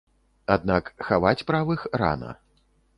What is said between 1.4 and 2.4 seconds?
правых рана.